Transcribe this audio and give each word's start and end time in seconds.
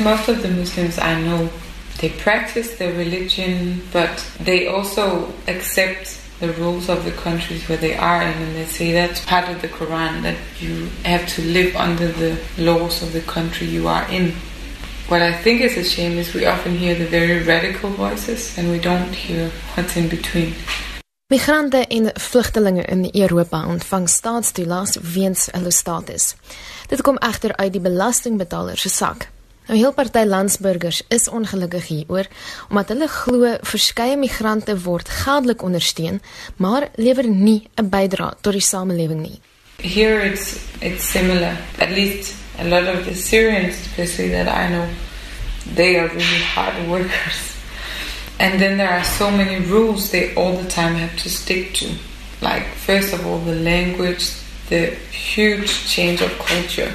Most 0.00 0.28
of 0.28 0.40
the 0.42 0.48
Muslims 0.48 0.98
I 0.98 1.20
know, 1.20 1.50
they 2.00 2.08
practice 2.08 2.78
their 2.78 2.92
religion, 2.94 3.82
but 3.92 4.24
they 4.40 4.66
also 4.66 5.30
accept 5.46 6.18
the 6.40 6.52
rules 6.54 6.88
of 6.88 7.04
the 7.04 7.10
countries 7.10 7.68
where 7.68 7.76
they 7.76 7.94
are 7.94 8.22
in, 8.22 8.32
and 8.32 8.56
they 8.56 8.64
say 8.64 8.92
that's 8.92 9.22
part 9.26 9.48
of 9.50 9.60
the 9.60 9.68
Quran 9.68 10.22
that 10.22 10.38
you 10.58 10.88
have 11.04 11.26
to 11.34 11.42
live 11.42 11.76
under 11.76 12.08
the 12.12 12.38
laws 12.56 13.02
of 13.02 13.12
the 13.12 13.20
country 13.20 13.66
you 13.66 13.88
are 13.88 14.08
in. 14.10 14.32
What 15.08 15.20
I 15.20 15.34
think 15.34 15.60
is 15.60 15.76
a 15.76 15.84
shame 15.84 16.18
is 16.18 16.32
we 16.32 16.46
often 16.46 16.76
hear 16.76 16.94
the 16.94 17.06
very 17.06 17.42
radical 17.42 17.90
voices 17.90 18.56
and 18.56 18.70
we 18.70 18.78
don't 18.78 19.14
hear 19.14 19.50
what's 19.74 19.96
in 19.96 20.08
between. 20.08 20.54
Migrante 21.26 21.86
en 21.86 22.10
vlugtelinge 22.14 22.82
in 22.82 23.08
Europa 23.12 23.66
ontvang 23.66 24.08
staatstoelaas 24.08 24.96
weens 25.14 25.48
hulle 25.52 25.70
status. 25.70 26.34
Dit 26.88 27.02
kom 27.02 27.16
egter 27.16 27.56
uit 27.56 27.72
die 27.72 27.80
belastingbetaler 27.80 28.78
se 28.78 28.88
sak. 28.88 29.28
Nou 29.70 29.78
heel 29.78 29.92
party 29.94 30.24
landsburgers 30.26 31.02
is 31.14 31.28
ongelukkig 31.30 31.84
hieroor 31.86 32.26
omdat 32.74 32.88
hulle 32.90 33.06
glo 33.06 33.50
verskeie 33.70 34.16
migrante 34.18 34.74
word 34.82 35.08
geldelik 35.20 35.62
ondersteun, 35.62 36.16
maar 36.56 36.88
lewer 36.98 37.28
nie 37.28 37.68
'n 37.78 37.86
bydrae 37.88 38.34
tot 38.40 38.52
die 38.52 38.66
samelewing 38.66 39.20
nie. 39.22 39.38
Here 39.76 40.26
it's 40.30 40.56
it's 40.80 41.10
similar. 41.10 41.54
At 41.78 41.90
least 41.90 42.34
a 42.58 42.64
lot 42.64 42.88
of 42.94 43.04
the 43.04 43.14
Syrians, 43.14 43.74
especially 43.86 44.30
that 44.30 44.48
I 44.48 44.66
know, 44.72 44.88
they 45.74 45.94
are 45.98 46.08
really 46.08 46.44
hard 46.54 46.88
workers. 46.88 47.38
And 48.38 48.58
then 48.58 48.76
there 48.76 48.90
are 48.90 49.04
so 49.04 49.30
many 49.30 49.60
rules 49.66 50.10
they 50.10 50.34
all 50.34 50.56
the 50.56 50.68
time 50.68 50.94
have 50.94 51.22
to 51.22 51.28
stick 51.28 51.74
to. 51.74 51.86
Like 52.40 52.66
first 52.86 53.12
of 53.12 53.24
all 53.24 53.38
the 53.38 53.60
language, 53.62 54.24
the 54.68 54.96
huge 55.12 55.70
change 55.86 56.24
of 56.24 56.30
culture 56.38 56.92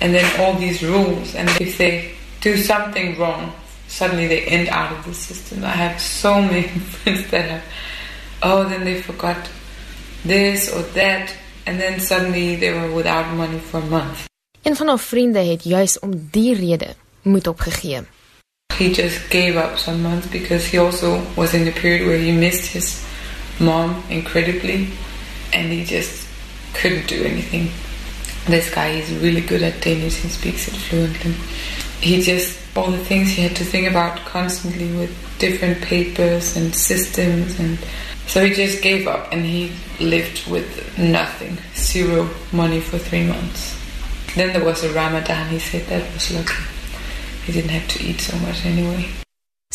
and 0.00 0.14
then 0.14 0.40
all 0.40 0.54
these 0.54 0.82
rules. 0.82 1.34
And 1.34 1.48
if 1.60 1.78
they 1.78 2.14
do 2.40 2.56
something 2.56 3.18
wrong, 3.18 3.52
suddenly 3.88 4.26
they 4.26 4.42
end 4.42 4.68
out 4.68 4.92
of 4.92 5.04
the 5.04 5.14
system. 5.14 5.64
I 5.64 5.70
have 5.70 6.00
so 6.00 6.40
many 6.40 6.68
friends 6.68 7.30
that 7.30 7.48
have, 7.50 7.64
oh, 8.42 8.64
then 8.68 8.84
they 8.84 9.00
forgot 9.00 9.48
this 10.24 10.72
or 10.72 10.82
that, 10.94 11.34
and 11.66 11.80
then 11.80 12.00
suddenly 12.00 12.56
they 12.56 12.72
were 12.72 12.92
without 12.92 13.34
money 13.34 13.58
for 13.58 13.78
a 13.80 13.86
month. 13.86 14.24
Een 14.62 14.76
van 14.76 14.86
haar 14.88 14.98
vriende 14.98 15.38
het 15.38 15.64
juis 15.64 15.98
om 15.98 16.28
die 16.30 16.54
rede 16.54 16.94
moed 17.22 17.46
opgegee. 17.46 18.00
He 18.76 18.90
just 18.90 19.18
gave 19.30 19.56
up 19.56 19.78
some 19.78 20.00
months 20.02 20.26
because 20.28 20.70
he 20.70 20.78
also 20.78 21.20
was 21.34 21.52
in 21.52 21.66
a 21.68 21.70
period 21.70 22.06
where 22.06 22.18
he 22.18 22.32
missed 22.32 22.72
his 22.72 23.00
mom 23.58 24.02
incredibly 24.08 24.88
and 25.52 25.68
he 25.68 25.84
just 25.84 26.26
couldn't 26.72 27.08
do 27.08 27.24
anything. 27.24 27.70
This 28.46 28.72
guy 28.72 28.90
is 28.90 29.12
really 29.14 29.40
good 29.40 29.62
at 29.62 29.80
Danish, 29.82 30.16
he 30.16 30.28
speaks 30.28 30.68
it 30.68 30.74
fluently. 30.74 31.32
He 32.00 32.22
just, 32.22 32.60
all 32.76 32.92
the 32.92 33.04
things 33.04 33.30
he 33.30 33.42
had 33.42 33.56
to 33.56 33.64
think 33.64 33.88
about 33.90 34.18
constantly 34.20 34.96
with 34.96 35.10
different 35.38 35.82
papers 35.82 36.56
and 36.56 36.74
systems, 36.74 37.58
and 37.58 37.76
so 38.28 38.44
he 38.44 38.54
just 38.54 38.82
gave 38.82 39.08
up 39.08 39.32
and 39.32 39.44
he 39.44 39.72
lived 39.98 40.46
with 40.48 40.96
nothing, 40.96 41.58
zero 41.74 42.30
money 42.52 42.80
for 42.80 42.98
three 42.98 43.26
months. 43.26 43.76
Then 44.36 44.52
there 44.52 44.64
was 44.64 44.84
a 44.84 44.92
Ramadan, 44.92 45.48
he 45.48 45.58
said 45.58 45.86
that 45.88 46.12
was 46.14 46.32
lucky. 46.32 46.62
He 47.46 47.52
didn't 47.52 47.70
have 47.70 47.88
to 47.88 48.04
eat 48.04 48.20
so 48.20 48.36
much 48.38 48.64
anyway. 48.64 49.25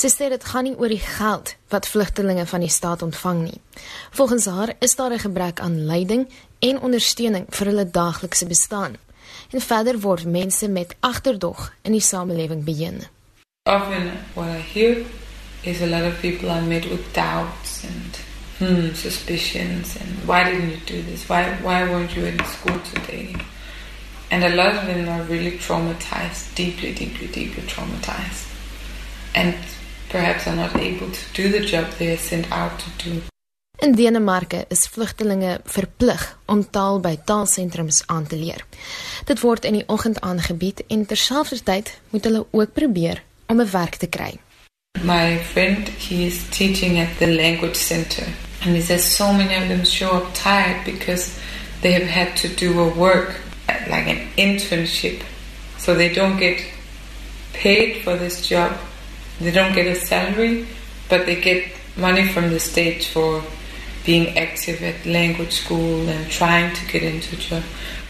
Sy 0.01 0.09
sê 0.09 0.31
dit 0.33 0.45
gaan 0.49 0.65
nie 0.65 0.77
oor 0.81 0.89
die 0.89 1.03
geld 1.03 1.51
wat 1.69 1.85
vlugtelinge 1.85 2.47
van 2.49 2.63
die 2.63 2.73
staat 2.73 3.03
ontvang 3.05 3.41
nie. 3.43 3.59
Volgens 4.17 4.47
haar 4.49 4.73
is 4.79 4.95
daar 4.97 5.13
'n 5.13 5.25
gebrek 5.25 5.59
aan 5.59 5.85
leiding 5.85 6.25
en 6.59 6.81
ondersteuning 6.81 7.45
vir 7.49 7.67
hulle 7.67 7.85
daaglikse 7.85 8.47
bestaan. 8.47 8.97
En 9.51 9.61
verder 9.61 9.99
word 9.99 10.25
mense 10.25 10.67
met 10.67 10.95
agterdog 10.99 11.73
in 11.81 11.91
die 11.91 12.01
samelewing 12.01 12.63
beheen. 12.63 13.03
Often 13.69 14.11
what 14.33 14.47
I 14.47 14.61
hear 14.73 15.05
is 15.61 15.81
a 15.81 15.85
lot 15.85 16.03
of 16.03 16.19
people 16.19 16.49
are 16.49 16.65
met 16.65 16.89
with 16.89 17.13
doubts 17.13 17.83
and 17.83 18.17
hmm, 18.57 18.93
suspicions 18.95 19.95
and 19.99 20.25
why 20.25 20.43
didn't 20.43 20.69
you 20.69 20.79
do 20.85 21.11
this? 21.11 21.27
Why 21.27 21.43
why 21.61 21.83
weren't 21.89 22.15
you 22.15 22.25
in 22.25 22.39
school 22.45 22.79
today? 22.93 23.35
And 24.31 24.43
a 24.43 24.55
lot 24.55 24.75
of 24.75 24.85
them 24.85 25.09
are 25.09 25.23
really 25.29 25.57
traumatized, 25.57 26.55
deeply, 26.55 26.93
deeply, 26.93 27.27
deeply 27.27 27.63
traumatized. 27.67 28.47
And 29.35 29.53
perhaps 30.11 30.47
are 30.47 30.55
not 30.55 30.75
able 30.75 31.09
to 31.09 31.23
do 31.33 31.49
the 31.49 31.65
job 31.65 31.85
they 31.97 32.11
are 32.11 32.17
sent 32.17 32.51
out 32.51 32.79
to 32.79 33.09
do. 33.09 33.21
In 33.81 33.95
Denemarke 33.95 34.65
is 34.69 34.87
vlugtelinge 34.87 35.59
verplig 35.65 36.37
om 36.45 36.61
taal 36.69 36.99
by 37.01 37.15
taalsentrums 37.25 38.03
aan 38.05 38.27
te 38.27 38.37
leer. 38.37 38.61
Dit 39.25 39.41
word 39.41 39.65
in 39.65 39.79
die 39.79 39.87
oggend 39.89 40.19
aangebied 40.21 40.83
en 40.87 41.05
terselfdertyd 41.09 41.89
moet 42.11 42.27
hulle 42.29 42.45
ook 42.51 42.73
probeer 42.77 43.23
om 43.47 43.61
'n 43.61 43.71
werk 43.71 43.95
te 43.95 44.07
kry. 44.07 44.37
My 45.01 45.39
friend, 45.53 45.89
he 45.89 46.25
is 46.25 46.43
teaching 46.49 46.99
at 46.99 47.17
the 47.17 47.27
language 47.27 47.75
center 47.75 48.27
and 48.61 48.75
he 48.75 48.81
says 48.81 49.15
so 49.15 49.33
many 49.33 49.55
of 49.55 49.67
them 49.67 49.85
show 49.85 50.11
up 50.17 50.33
tired 50.33 50.83
because 50.85 51.31
they 51.81 51.93
have 51.93 52.09
had 52.09 52.35
to 52.41 52.47
do 52.47 52.79
a 52.79 52.87
work 52.95 53.41
like 53.87 54.07
an 54.07 54.21
internship. 54.37 55.21
So 55.77 55.95
they 55.95 56.13
don't 56.13 56.37
get 56.37 56.61
paid 57.53 58.03
for 58.03 58.17
this 58.17 58.47
job. 58.47 58.71
They 59.39 59.51
don't 59.51 59.73
get 59.73 59.87
a 59.87 59.95
salary, 59.95 60.67
but 61.09 61.25
they 61.25 61.39
get 61.41 61.71
money 61.95 62.27
from 62.27 62.49
the 62.49 62.59
state 62.59 63.03
for 63.03 63.43
being 64.05 64.37
active 64.37 64.81
at 64.81 65.05
language 65.05 65.53
school 65.53 66.07
and 66.09 66.29
trying 66.29 66.73
to 66.75 66.85
get 66.91 67.03
into 67.03 67.35
a 67.35 67.39
job. 67.39 67.63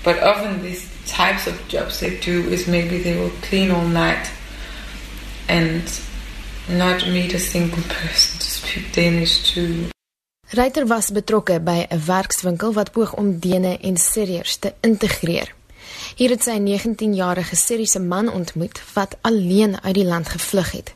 But 0.03 0.23
often 0.23 0.63
these 0.63 0.89
types 1.05 1.47
of 1.47 1.55
jobs 1.67 1.99
they 1.99 2.17
do 2.19 2.49
is 2.49 2.67
maybe 2.67 2.99
they 2.99 3.17
will 3.17 3.33
clean 3.41 3.71
all 3.71 3.87
night 3.87 4.31
and 5.47 5.83
not 6.69 7.07
meet 7.07 7.33
a 7.33 7.39
single 7.39 7.83
person 7.95 8.39
to 8.39 8.45
speak 8.45 8.91
Danish 8.93 9.53
to. 9.53 9.89
Reiter 10.53 10.85
was 10.85 11.11
betrokke 11.11 11.59
by 11.63 11.87
'n 11.89 12.01
werkswinkel 12.05 12.73
wat 12.73 12.91
poog 12.91 13.13
om 13.15 13.39
Dene 13.39 13.77
en 13.81 13.97
Syriërs 13.97 14.55
te 14.59 14.73
integreer. 14.81 15.53
Hier 16.15 16.29
het 16.29 16.43
sy 16.43 16.57
19-jarige 16.59 17.55
Syriese 17.55 17.99
man 17.99 18.27
ontmoet 18.31 18.81
wat 18.93 19.15
alleen 19.21 19.81
uit 19.81 19.95
die 19.95 20.05
land 20.05 20.29
gevlug 20.29 20.71
het. 20.71 20.93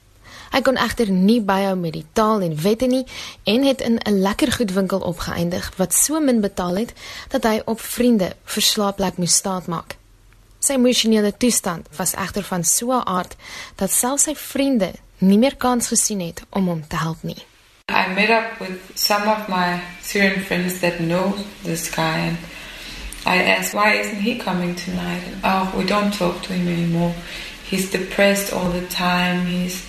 Hy 0.56 0.62
kon 0.64 0.78
egter 0.80 1.10
nie 1.12 1.42
byhou 1.44 1.74
met 1.76 1.92
die 1.98 2.06
taal 2.16 2.44
en 2.46 2.54
wette 2.64 2.88
nie 2.88 3.04
en 3.44 3.64
het 3.68 3.82
in 3.82 3.98
'n 4.00 4.22
lekker 4.22 4.52
goedwinkel 4.52 5.00
opgeëindig 5.00 5.72
wat 5.76 5.94
so 5.94 6.20
min 6.20 6.40
betaal 6.42 6.76
het 6.76 6.94
dat 7.30 7.44
hy 7.44 7.62
op 7.66 7.82
vriende 7.82 8.36
vir 8.44 8.64
slaapplek 8.64 9.18
moes 9.18 9.36
staatmaak. 9.36 9.96
Sy 10.60 10.74
emosionele 10.74 11.34
toestand 11.38 11.88
was 11.98 12.14
egter 12.16 12.44
van 12.44 12.64
so 12.64 12.92
'n 12.92 13.08
aard 13.08 13.36
dat 13.76 13.92
selfs 13.92 14.24
sy 14.24 14.36
vriende 14.36 14.94
nie 15.18 15.38
meer 15.38 15.56
kans 15.56 15.88
gesien 15.88 16.20
het 16.20 16.42
om 16.50 16.68
hom 16.68 16.88
te 16.88 16.96
help 16.96 17.24
nie. 17.24 17.44
I 17.92 18.14
met 18.14 18.30
up 18.30 18.60
with 18.60 18.80
some 18.94 19.28
of 19.32 19.48
my 19.48 19.82
Syrian 20.02 20.42
friends 20.42 20.80
that 20.80 20.98
know 20.98 21.36
this 21.64 21.90
guy 21.90 22.18
and 22.28 22.38
I 23.26 23.44
asked 23.58 23.74
why 23.74 24.00
isn't 24.00 24.22
he 24.22 24.36
coming 24.36 24.76
tonight 24.86 25.24
and 25.28 25.44
oh 25.44 25.78
we 25.78 25.84
don't 25.84 26.18
talk 26.18 26.42
to 26.42 26.54
him 26.54 26.68
anymore. 26.68 27.14
He's 27.70 27.92
depressed 27.92 28.54
all 28.54 28.70
the 28.72 28.88
time. 28.88 29.46
He's 29.46 29.82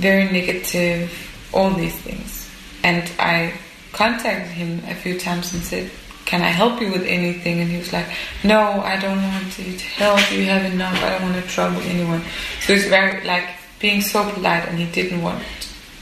very 0.00 0.24
negative, 0.30 1.10
all 1.52 1.70
these 1.70 1.96
things. 1.96 2.48
And 2.82 3.10
I 3.18 3.52
contacted 3.92 4.52
him 4.52 4.82
a 4.88 4.94
few 4.94 5.18
times 5.18 5.54
and 5.54 5.62
said, 5.62 5.90
Can 6.24 6.42
I 6.42 6.48
help 6.48 6.80
you 6.80 6.90
with 6.90 7.06
anything? 7.06 7.60
And 7.60 7.70
he 7.70 7.78
was 7.78 7.92
like, 7.92 8.06
No, 8.42 8.82
I 8.82 8.96
don't 8.98 9.22
want 9.22 9.52
to 9.52 9.62
help. 10.02 10.20
You 10.32 10.44
have 10.46 10.64
enough. 10.64 11.02
I 11.02 11.10
don't 11.10 11.22
want 11.22 11.36
to 11.42 11.48
trouble 11.48 11.80
anyone. 11.82 12.22
So 12.60 12.74
he's 12.74 12.88
very 12.88 13.24
like 13.24 13.46
being 13.80 14.00
so 14.02 14.28
polite 14.30 14.68
and 14.68 14.78
he 14.78 14.86
didn't 14.90 15.22
want 15.22 15.42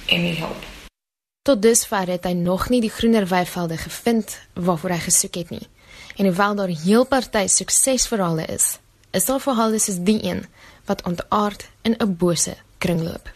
any 0.09 0.35
help. 0.35 0.57
Tot 1.45 1.61
dusver 1.63 2.09
het 2.09 2.25
hy 2.25 2.33
nog 2.33 2.71
nie 2.73 2.81
die 2.81 2.93
groener 2.93 3.27
weivelde 3.29 3.77
gevind 3.77 4.39
waarvoor 4.57 4.95
hy 4.95 5.01
gesoek 5.05 5.35
het 5.43 5.51
nie. 5.53 5.67
En 6.17 6.25
hoewel 6.25 6.55
daar 6.55 6.73
heel 6.73 7.05
party 7.05 7.47
suksesverhale 7.53 8.47
is, 8.49 8.79
is 9.13 9.29
daar 9.29 9.41
verhale 9.45 9.79
soos 9.79 10.01
die 10.01 10.23
een 10.25 10.47
wat 10.89 11.05
ontaard 11.05 11.69
in 11.83 11.97
'n 11.99 12.17
bose 12.17 12.57
kringloop. 12.79 13.29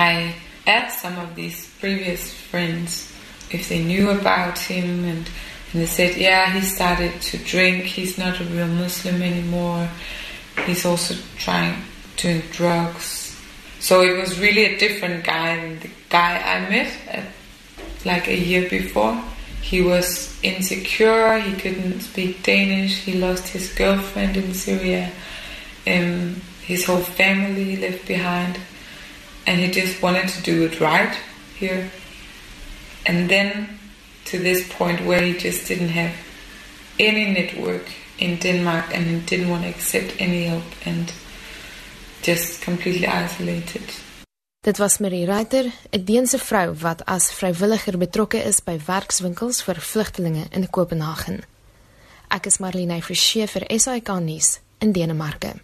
I 0.00 0.34
asked 0.66 1.02
some 1.02 1.18
of 1.18 1.34
these 1.34 1.68
previous 1.80 2.32
friends 2.32 3.12
if 3.50 3.68
they 3.68 3.84
knew 3.84 4.10
about 4.10 4.58
him, 4.58 5.04
and, 5.04 5.28
and 5.72 5.82
they 5.82 5.86
said, 5.86 6.16
Yeah, 6.16 6.50
he 6.50 6.60
started 6.62 7.20
to 7.20 7.38
drink. 7.38 7.84
He's 7.84 8.16
not 8.16 8.40
a 8.40 8.44
real 8.44 8.68
Muslim 8.68 9.20
anymore. 9.20 9.90
He's 10.64 10.86
also 10.86 11.14
trying 11.36 11.82
doing 12.16 12.42
drugs. 12.52 13.36
So 13.80 14.02
it 14.02 14.16
was 14.16 14.38
really 14.38 14.64
a 14.64 14.78
different 14.78 15.24
guy 15.24 15.56
than 15.56 15.80
the 15.80 15.90
guy 16.08 16.38
I 16.38 16.70
met 16.70 16.92
at, 17.08 17.24
like 18.04 18.28
a 18.28 18.36
year 18.36 18.70
before. 18.70 19.22
He 19.60 19.82
was 19.82 20.38
insecure, 20.42 21.38
he 21.40 21.54
couldn't 21.60 22.00
speak 22.00 22.42
Danish, 22.42 22.96
he 22.98 23.14
lost 23.14 23.48
his 23.48 23.72
girlfriend 23.74 24.36
in 24.36 24.54
Syria, 24.54 25.12
um, 25.86 26.40
his 26.62 26.86
whole 26.86 27.02
family 27.02 27.76
left 27.76 28.06
behind 28.06 28.58
and 29.50 29.58
he 29.58 29.68
just 29.68 30.00
wanted 30.00 30.28
to 30.28 30.40
do 30.42 30.62
it 30.64 30.80
right 30.80 31.12
here. 31.58 31.90
And 33.04 33.28
then 33.28 33.80
to 34.26 34.38
this 34.38 34.62
point 34.78 35.04
where 35.04 35.22
he 35.22 35.32
just 35.36 35.66
didn't 35.66 35.88
have 35.88 36.14
any 37.00 37.32
network 37.32 37.86
in 38.18 38.38
Denmark 38.38 38.94
and 38.94 39.04
he 39.06 39.18
didn't 39.20 39.50
want 39.50 39.64
to 39.64 39.68
accept 39.68 40.14
any 40.20 40.44
help 40.44 40.62
and 40.86 41.12
just 42.22 42.62
completely 42.62 43.08
isolated. 43.08 43.82
Dit 44.62 44.78
was 44.78 44.98
Marie 44.98 45.24
Reiter, 45.24 45.72
'n 45.90 46.04
Deense 46.04 46.38
vrou 46.38 46.74
wat 46.74 47.04
as 47.06 47.32
vrywilliger 47.32 47.98
betrokke 47.98 48.44
is 48.44 48.60
by 48.60 48.78
werkswinkels 48.78 49.62
vir 49.62 49.80
vlugtelinge 49.80 50.46
in 50.50 50.70
Kopenhagen. 50.70 51.42
Ek 52.28 52.46
is 52.46 52.58
Marlene 52.58 53.02
Forsie 53.02 53.46
vir 53.46 53.64
SAK 53.78 54.20
nuus 54.20 54.60
in 54.78 54.92
Denemarke. 54.92 55.60